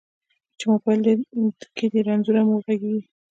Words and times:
چې 0.57 0.63
موبایل 0.71 1.01
کې 1.75 1.85
دې 1.91 1.99
رنځوره 2.07 2.41
مور 2.47 2.61
غږیږي 2.65 3.01